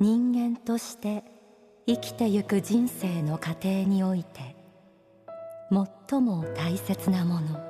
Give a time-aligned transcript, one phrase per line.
[0.00, 1.24] 人間として
[1.86, 4.56] 生きてゆく人生の過程において
[6.08, 7.60] 最も大切なもの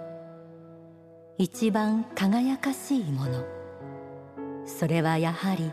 [1.39, 3.45] 一番輝かしいもの
[4.65, 5.73] それはやはり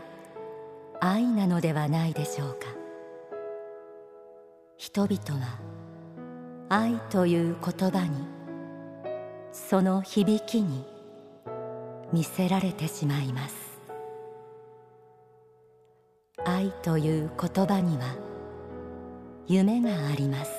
[1.00, 2.66] 愛なのではないでしょうか。
[4.76, 5.60] 人々は
[6.68, 8.26] 愛という言葉に
[9.52, 10.84] その響きに
[12.12, 13.67] 見せられてしまいます。
[16.44, 18.16] 愛という言葉には
[19.46, 20.52] 夢があります。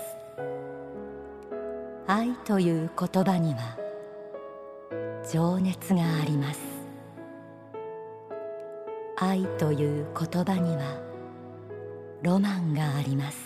[2.05, 3.77] 愛という言葉には
[5.31, 6.59] 情熱があります。
[9.17, 11.01] 愛という言葉には
[12.21, 13.37] ロマンがあります。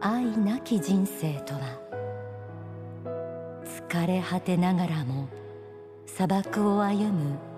[0.00, 1.78] 愛なき人生とは
[3.88, 5.28] 疲れ果てながらも
[6.06, 7.51] 砂漠を歩む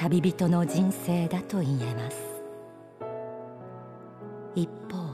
[0.00, 2.16] 旅人の人生だと言えます。
[4.54, 5.12] 一方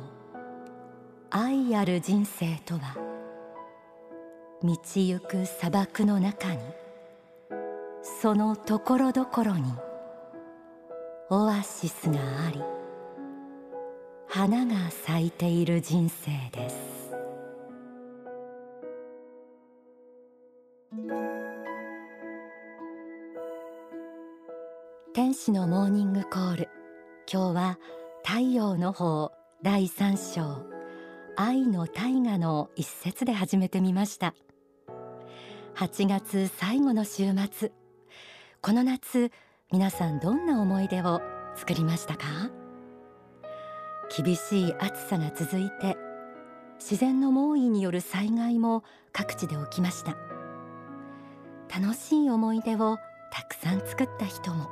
[1.31, 2.95] 愛ある人生とは
[4.63, 6.61] 道行く砂漠の中に
[8.21, 9.73] そのところどころに
[11.31, 12.61] オアシスがあり
[14.29, 17.04] 花が咲いている人生です。
[25.35, 26.69] 天使のモーニングコール。
[27.31, 27.79] 今日は
[28.25, 29.33] 太陽の方
[29.63, 30.65] 第三章。
[31.35, 34.33] 愛の大河の一節で始めてみました。
[35.75, 37.73] 8月最後の週末。
[38.63, 39.33] この夏
[39.73, 41.21] 皆さんどんな思い出を
[41.57, 42.27] 作りましたか？
[44.17, 45.97] 厳しい暑さが続いて
[46.79, 50.17] 自然の猛威による災害も各地で起きました。
[51.77, 52.99] 楽しい思い出を
[53.33, 54.71] たくさん作った人も。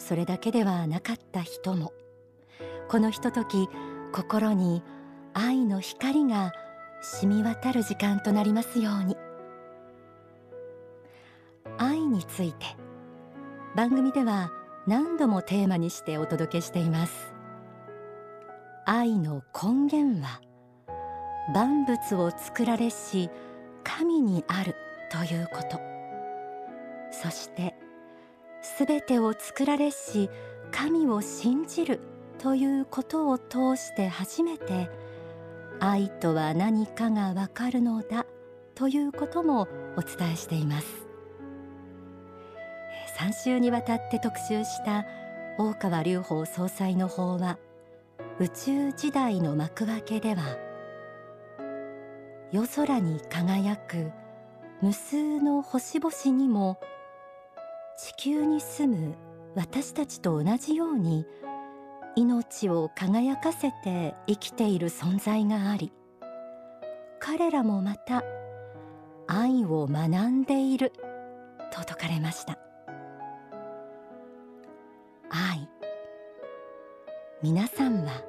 [0.00, 1.92] それだけではなかった人も。
[2.88, 3.68] このひととき
[4.12, 4.82] 心に
[5.34, 6.52] 愛の光が
[7.02, 9.16] 染み渡る時間となりますように。
[11.78, 12.66] 愛について
[13.76, 14.50] 番組では
[14.86, 17.32] 何度もテーマにしてお届けしています。
[18.86, 20.40] 愛の根源は
[21.54, 23.30] 万物を作られし
[23.84, 24.74] 神にある
[25.12, 25.78] ということ。
[27.12, 27.74] そして
[28.62, 30.30] すべてを作られし
[30.70, 32.00] 神を信じる
[32.38, 34.90] ということを通して初めて
[35.80, 38.26] 愛とは何かがわかるのだ
[38.74, 41.10] ということもお伝えしています。
[43.18, 45.04] 3週にわたって特集した
[45.58, 47.58] 大川隆法総裁の法は
[48.38, 50.56] 宇宙時代の幕開けでは
[52.50, 54.10] 夜空に輝く
[54.80, 56.80] 無数の星々にも
[58.02, 59.14] 地球に住む
[59.54, 61.26] 私たちと同じように
[62.16, 65.92] 命を輝かせて生きている存在があり
[67.18, 68.24] 彼らもまた
[69.26, 70.92] 愛を学んでいる
[71.70, 72.58] と説かれました。
[75.28, 75.68] 愛。
[77.42, 78.24] 皆さんは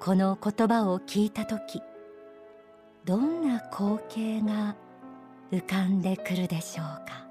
[0.00, 1.82] この言葉を聞いた時
[3.04, 4.74] どんな光景が
[5.52, 7.23] 浮かんでくるでしょうか？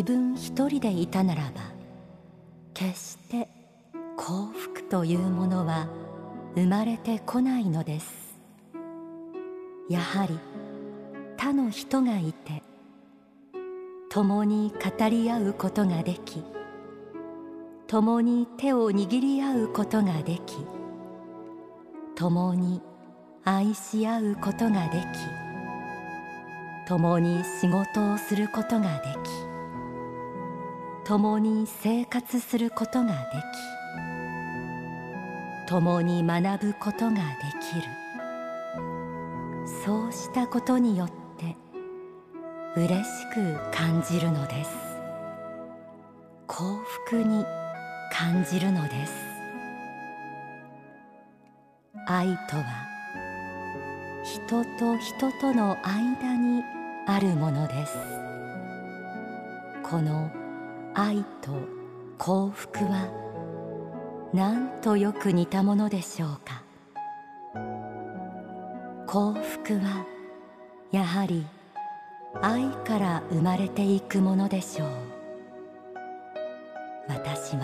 [0.00, 1.60] 自分一人でいたならば
[2.72, 3.50] 決して
[4.16, 5.88] 幸福というものは
[6.54, 8.40] 生まれてこないのです。
[9.90, 10.38] やはり
[11.36, 12.62] 他の人がいて
[14.08, 16.42] 共に語り合うことができ
[17.86, 20.56] 共に手を握り合うことができ
[22.14, 22.80] 共に
[23.44, 25.00] 愛し合うことがで
[26.86, 29.49] き共に仕事をすることができ。
[31.10, 33.14] 共に生活することがで
[35.66, 37.20] き共に学ぶことがで
[37.60, 37.82] きる。
[39.84, 41.56] そうしたことによって
[42.76, 44.70] 嬉しく感じるのです。
[46.46, 46.76] 幸
[47.08, 47.44] 福に
[48.12, 49.12] 感じるのです。
[52.06, 52.62] 愛とは
[54.22, 56.62] 人と人との間に
[57.08, 57.98] あるものです。
[59.82, 60.30] この
[60.94, 61.52] 愛と
[62.18, 63.08] 幸福は
[64.34, 66.62] なんとよく似たものでしょうか？
[69.06, 70.04] 幸福は
[70.92, 71.46] やはり
[72.42, 74.88] 愛から生まれていくものでしょう。
[77.08, 77.62] 私は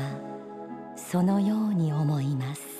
[0.96, 2.75] そのように思います。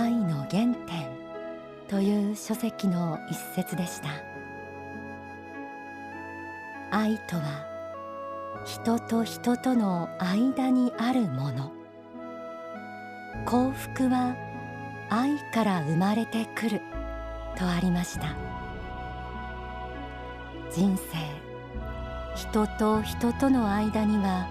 [0.00, 0.74] 愛の原点
[1.86, 4.08] という書籍の一節でした。
[6.90, 7.66] 愛とは
[8.64, 11.70] 人と人との間にあるもの。
[13.44, 14.34] 幸福は
[15.10, 16.80] 愛から生まれてくる
[17.56, 18.34] とありました。
[20.72, 21.02] 人生
[22.36, 24.48] 人と人との間には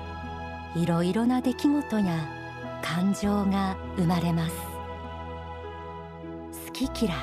[0.75, 2.29] いろいろな出来事や
[2.83, 4.68] 感情が生まれます。
[6.87, 7.15] き嫌い。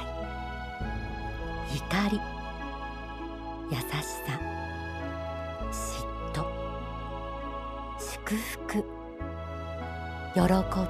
[1.76, 2.20] 怒り。
[3.70, 4.38] 優しさ。
[5.72, 6.04] 嫉
[6.34, 6.44] 妬。
[7.98, 8.84] 祝福。
[10.34, 10.40] 喜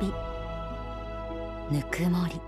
[0.01, 0.13] び。
[1.77, 2.41] ぬくもり。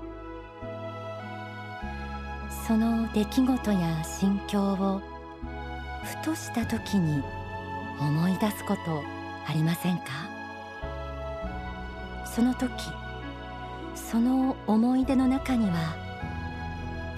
[2.66, 5.00] その出来事や心境を
[6.04, 7.22] ふとした時に
[8.00, 9.02] 思い出すこと
[9.48, 10.04] ありませんか？
[12.26, 12.70] その時
[13.94, 16.07] その思い出の中には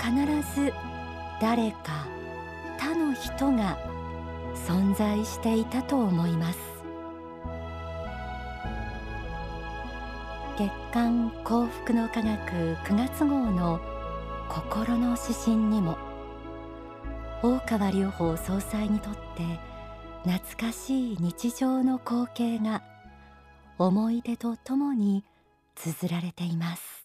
[0.00, 0.11] 必
[0.55, 0.73] ず
[1.41, 2.06] 誰か
[2.79, 3.79] 他の人が
[4.67, 6.58] 存在していたと思います。
[10.56, 12.38] 月刊幸福の科学
[12.85, 13.81] 9月号の
[14.49, 15.97] 心の指針にも
[17.43, 19.20] 大川隆法総裁にとって
[20.25, 22.82] 懐かしい日常の光景が
[23.79, 25.25] 思い出とともに
[25.75, 27.00] 綴られています。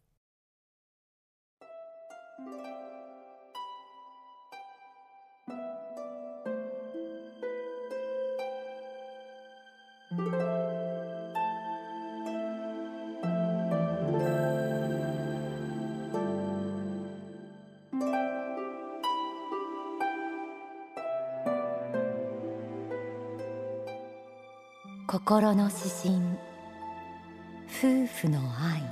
[25.17, 25.75] 心の指
[26.09, 26.19] 針。
[27.69, 28.83] 夫婦の愛。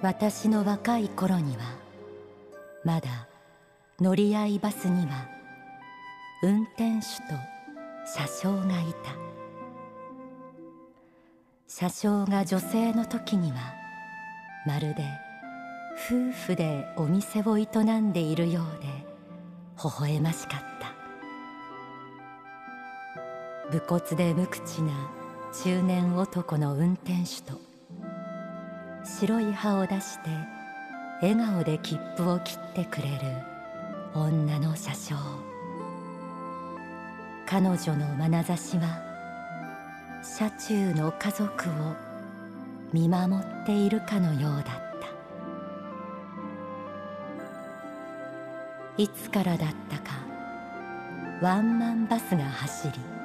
[0.00, 1.64] 私の若い頃には
[2.82, 3.28] まだ
[4.00, 5.28] 乗り合いバスには
[6.42, 7.34] 運転手と
[8.16, 9.14] 車掌がいた。
[11.66, 13.74] 車掌が女性の時には
[14.66, 15.04] まるで
[16.10, 17.66] 夫婦でお店を営
[18.00, 18.86] んでいるようで
[19.76, 20.67] 微笑ましかった。
[23.70, 24.92] 武骨で無口な
[25.62, 27.60] 中年男の運転手と
[29.04, 30.30] 白い歯を出して
[31.20, 33.18] 笑顔で切符を切ってくれる
[34.14, 35.16] 女の車掌。
[37.44, 39.02] 彼女の眼差しは
[40.22, 41.94] 車中の家族を
[42.94, 44.78] 見守っているかのようだった。
[48.96, 50.12] いつからだったか
[51.42, 53.17] ワンマンバスが走り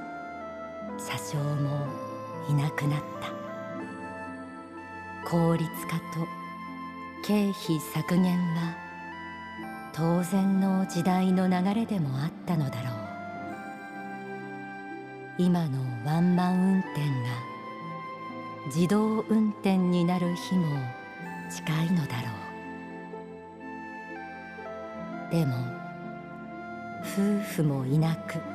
[1.24, 1.88] 車掌も
[2.50, 3.32] いなくなった。
[5.30, 6.28] 効率化と
[7.26, 8.76] 経費削減は
[9.94, 12.94] 当然の時代の流れでもあったのだろう。
[15.38, 17.06] 今のワンマン運転が
[18.68, 20.66] 自動運転になる日も
[21.50, 22.28] 近いのだろ
[25.30, 25.32] う。
[25.32, 25.56] でも
[27.02, 28.53] 夫婦もいなく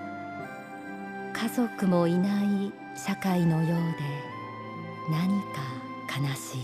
[1.40, 3.76] 家族もいない社会のようで
[5.08, 5.62] 何か
[6.08, 6.62] 悲しい。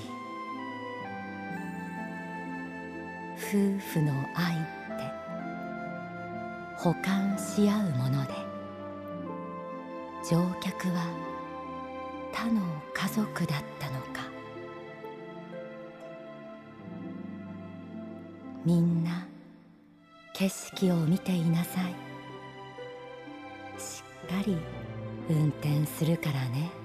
[3.37, 5.05] 夫婦の愛って
[6.77, 8.33] 補完し合うもので
[10.29, 11.07] 乗客は
[12.33, 12.61] 他の
[12.93, 14.29] 家族だったのか。
[18.65, 19.29] みんな
[20.33, 22.14] 景色を見ていなさい。
[24.25, 24.57] ったり
[25.29, 26.84] 運転するからね。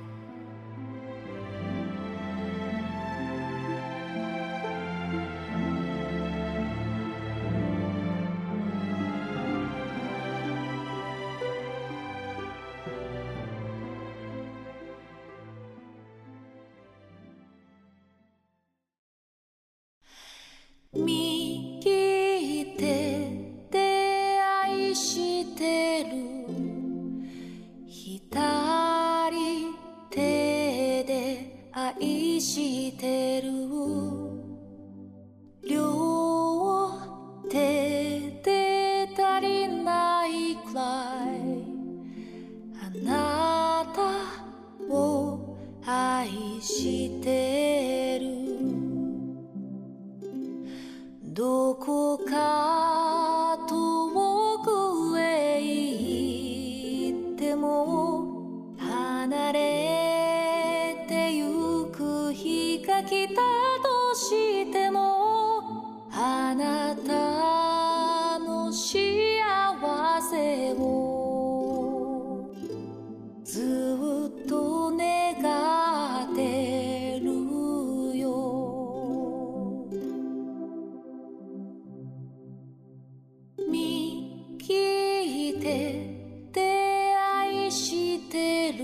[85.59, 86.61] て出
[87.15, 88.79] 会いしてる。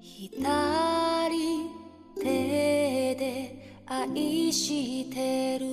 [0.00, 0.40] 左
[2.20, 5.69] 手で愛してる。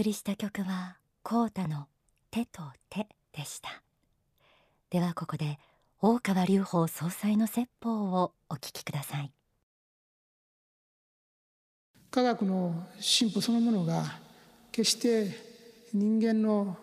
[0.00, 1.86] 送りした曲はコータの
[2.30, 3.82] 手と手でした
[4.88, 5.58] ではここで
[6.00, 9.30] 大川隆法総裁の説法をお聞きください
[12.10, 14.04] 科学の進歩そのものが
[14.72, 15.36] 決して
[15.92, 16.78] 人間の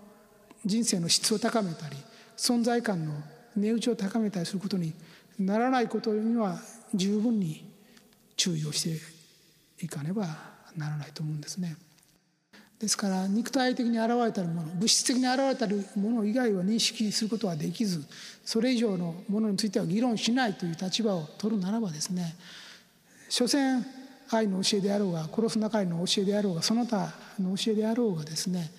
[0.63, 1.97] 人生の質を高めたり
[2.37, 3.13] 存在感の
[3.55, 4.93] 値打ちを高めたりすることに
[5.39, 6.59] ならないことには
[6.93, 7.67] 十分に
[8.35, 8.83] 注意をし
[9.79, 10.27] ていかねば
[10.75, 11.77] ならないと思うんですね。
[12.79, 18.03] ですから肉体的に現れたるもの物質的に現れたるもの以外は認識することはできず
[18.45, 22.35] それ以上のものについては議論しないという立場を取るならばですね
[23.29, 23.83] 所詮
[24.29, 28.69] 愛の教えであろうが殺すなかりの教えであろうがその他の教えであろうがですね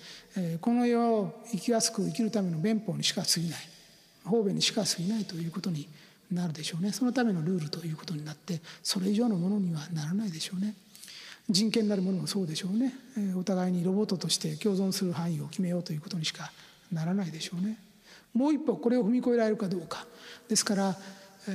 [0.61, 3.59] この世を生きやすく生きるための弁法にしか過ぎない
[4.23, 5.89] 方便にしか過ぎないということに
[6.31, 10.75] なるでしょうねそのためのルールということになってそれ以上のものにはならないでしょうね。
[11.49, 12.93] 人権なるものもそうでしょうね。
[13.35, 16.51] お互いにロボットとして共存する範囲を決めようということにしか
[16.91, 17.77] ならないでしょうね。
[18.33, 20.05] もう一歩これを踏み越えられるかどうか。
[20.47, 20.95] ですから、
[21.47, 21.51] え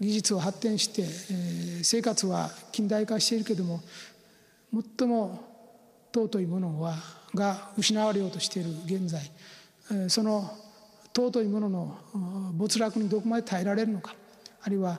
[0.00, 3.82] ー、技術は発展して、えー、生活は近代化しているけれども
[4.98, 5.44] 最も
[6.12, 6.96] 尊いものは
[7.34, 9.30] が失われようとしている現在、
[9.90, 10.50] えー、その
[11.14, 11.98] 尊いものの
[12.54, 14.14] 没落にどこまで耐えられるのか。
[14.62, 14.98] あるいは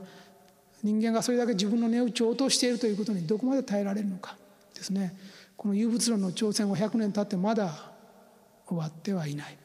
[0.86, 4.38] 人間がそれだけ自分の値打ちを落としているということにどこまで耐えられるのか。
[4.76, 5.18] ですね。
[5.58, 7.92] この有物論の挑戦は100年経ってまだ
[8.68, 9.58] 終わってはいない。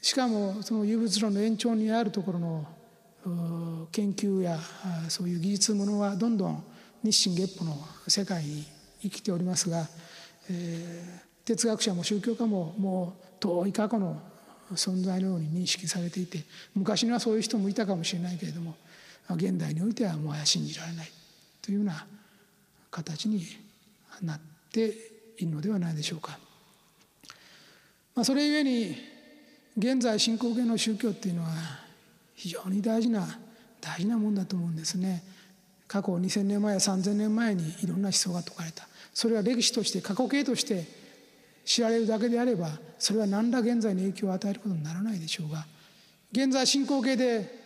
[0.00, 2.66] しかもその有物論の延長にあるところの
[3.90, 4.58] 研究や
[5.08, 6.62] そういう技術ものはどんどん
[7.02, 7.76] 日進月歩の
[8.06, 8.64] 世界に
[9.02, 9.88] 生きておりますが、
[10.48, 14.20] えー、哲学者も宗教家ももう遠い過去の
[14.74, 18.76] 存在のように認識されていて昔にはそういう人もいたかもしれないけれども
[19.34, 21.10] 現代においてはもはや信じられない
[21.62, 22.06] というような
[22.90, 23.44] 形に
[24.22, 24.40] なっ
[24.72, 24.94] て
[25.38, 26.38] いるのではないでしょうか。
[28.14, 28.96] まあ、それゆえに
[29.78, 31.50] 現在進行形の宗教っていうのは
[32.34, 33.38] 非常に大事な
[33.80, 35.22] 大事なもんだと思うんですね。
[35.90, 40.86] 過去2,000年前や3,000年前にいろんな思想が説かれたそれは歴史として過去形として
[41.64, 45.66] 知られるだけであればそれは何ら現在に影響を与えることにならないでしょうが
[46.30, 47.59] 現在進行形で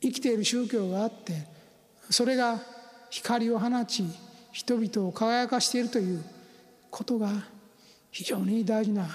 [0.00, 1.46] 生きている宗教があって
[2.10, 2.60] それが
[3.10, 4.04] 光を放ち
[4.52, 6.24] 人々を輝かしているという
[6.90, 7.30] ことが
[8.10, 9.06] 非常に大事な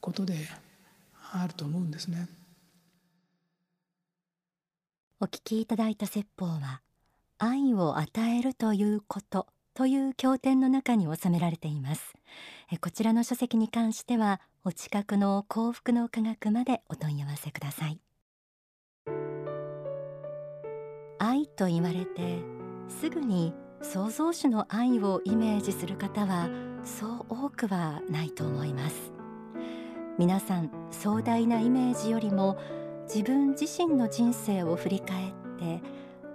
[0.00, 0.34] ことで
[1.32, 2.28] あると思うんですね。
[5.20, 6.80] お聞きいただいた説法は
[7.38, 12.14] 愛を与えるということという経典の中に収められています
[12.80, 18.00] こちらの書籍に関してはお近くの幸福の科学までお問い合わせください
[21.18, 22.42] 愛と言われて
[22.88, 26.48] すぐに創造主の愛をイメージする方は
[26.84, 29.12] そう多くはないと思います。
[30.18, 32.58] 皆さん壮大なイメージよりも
[33.04, 35.80] 自分自身の人生を振り返って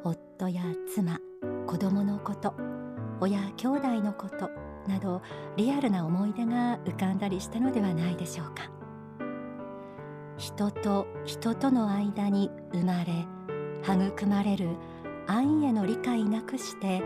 [0.03, 0.61] 夫や
[0.93, 1.19] 妻
[1.67, 2.53] 子供のこと
[3.19, 4.49] 親兄弟のこと
[4.87, 5.21] など
[5.57, 8.71] リアルな思い出が浮かんだりしたのではないでしょうか。
[10.37, 13.27] 人と人との間に生まれ
[13.83, 14.69] 育まれる
[15.27, 17.01] 愛への理解なくして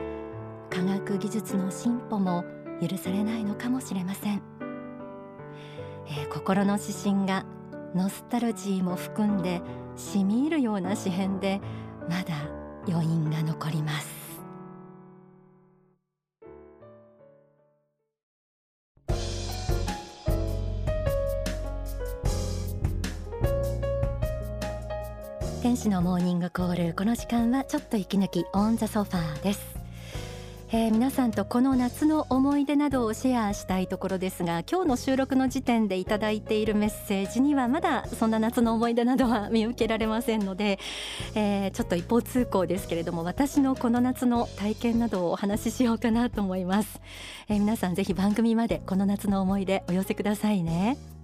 [0.69, 2.45] 科学技術の進歩も
[2.87, 4.41] 許されないのかもしれません、
[6.07, 7.45] えー、心の指針が
[7.95, 9.61] ノスタルジーも含んで
[9.95, 11.59] 染み入るような詩編で
[12.09, 12.35] まだ
[12.87, 14.26] 余韻が残ります。
[25.67, 29.75] 天使のモーニングコールこの時間はちょっと息抜きオンザソファーです。
[30.71, 40.79] えー、皆さんとこの夏の思い出などをシェアしたいところですが今日の収録の時点でいただいているメッセージにはまだそんな夏の思い出などは見受けられませんので、
[41.35, 47.01] えー、ちょっと一方通行ですけれども私のこの夏の体験などをお話ししようかなと思います、
[47.49, 51.16] えー、皆さんぜひ番組までこの夏の思い出お寄せくださいね。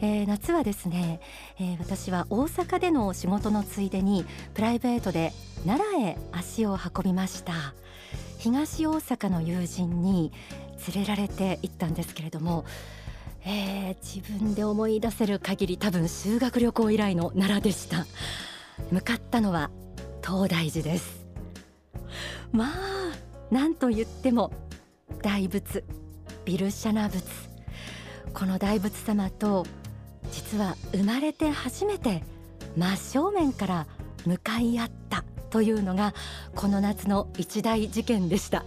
[0.00, 1.20] えー、夏はですね、
[1.58, 4.24] えー、私は大阪での仕事のついでに
[4.54, 5.32] プライベートで
[5.64, 7.74] 奈良へ足を運びました。
[8.38, 10.32] 東大阪の友人に
[10.94, 12.64] 連れられて行ったんですけれども、
[13.44, 18.06] えー、自分で思い出せる限り多分修学旅行以来の奈良でした。
[18.90, 19.70] 向かったのは
[20.24, 21.26] 東大寺です。
[22.52, 22.74] まあ
[23.50, 24.52] なんと言っても
[25.22, 25.84] 大仏
[26.44, 27.24] ビルシャナ仏
[28.36, 29.64] この大仏様と
[30.30, 32.22] 実は生まれて初めて
[32.76, 33.86] 真正面から
[34.26, 36.12] 向かい合ったというのが
[36.54, 38.66] この夏の一大事件でした。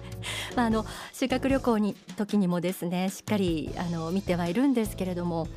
[0.54, 5.48] まあ、あの修学旅行に時にもですねしっかりあの見てはいるんですけれども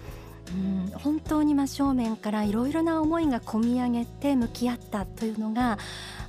[0.53, 5.77] うん本当に真正面からいろいろな思いが込み上げて向き合ったというのが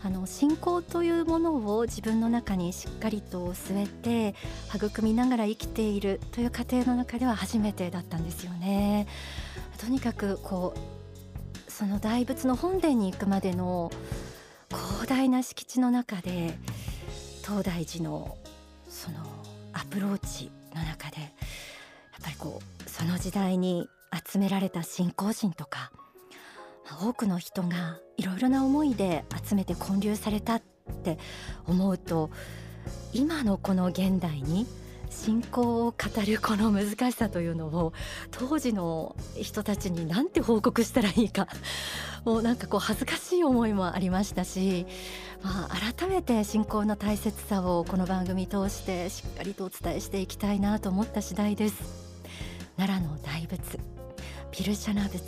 [0.03, 4.35] あの信仰というものを自分の中にしっかりと据えて
[4.75, 9.07] 育みながら生きているという過程の中では初めてだったんですよね。
[9.79, 13.91] とにかくこうその大仏の本殿に行くまでの
[14.69, 16.59] 広大な敷地の中で
[17.43, 18.37] 東大寺の
[18.89, 19.19] その
[19.73, 21.31] アプローチの中でやっ
[22.23, 25.93] ぱりこうその時代に集められた信仰心とか
[27.01, 30.63] 多くの人がいろいろな思いで集めて建立されたっ
[31.05, 31.19] て
[31.67, 32.31] 思うと
[33.13, 34.67] 今のこの現代に
[35.11, 37.93] 信仰を語るこの難しさというのを
[38.31, 41.49] 当時の人たちに何て報告したらいいか
[42.25, 44.87] もうなんかこう恥ずかしい思いもありましたし、
[45.43, 51.75] まあ、改めて信仰の大切さをこの番組通してしっかりとお伝えしていきたいなと思った次第です。
[52.77, 54.00] 奈良の大仏。
[54.51, 55.23] ピルシャナ仏、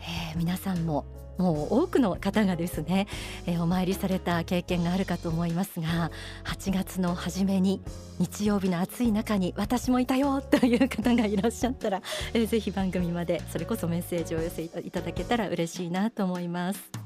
[0.00, 1.04] えー、皆さんも
[1.38, 3.06] もう多くの方がですね、
[3.46, 6.10] えー、お参りされた経験があるかと思いますが
[6.44, 7.82] 8月の初めに
[8.18, 12.02] 日曜日の暑い中に私もいたよという方がいらっしゃったら、
[12.34, 17.01] えー、ぜひ番組までそれこそメッセージをお寄せいただけたら嬉しいなと思います。